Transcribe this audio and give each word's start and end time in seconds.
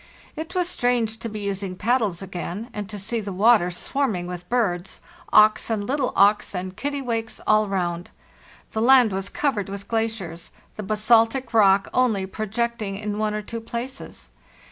It 0.35 0.55
was 0.55 0.67
strange 0.67 1.19
to 1.19 1.29
be 1.29 1.41
using 1.41 1.75
paddles 1.75 2.23
again 2.23 2.71
and 2.73 2.89
to 2.89 2.97
see 2.97 3.19
the 3.19 3.31
water 3.31 3.69
swarming 3.69 4.25
with 4.25 4.49
birds—auks 4.49 5.69
and 5.69 5.85
little 5.85 6.11
auks 6.15 6.55
and 6.55 6.75
kittiwakes 6.75 7.39
all 7.45 7.67
round. 7.67 8.09
The 8.71 8.81
land 8.81 9.11
was 9.13 9.29
covered 9.29 9.69
with 9.69 9.87
glaciers, 9.87 10.51
the 10.75 10.81
basaltic 10.81 11.53
rock 11.53 11.87
only 11.93 12.25
projecting 12.25 12.97
in 12.97 13.19
one 13.19 13.35
or 13.35 13.43
two 13.43 13.61
places. 13.61 14.31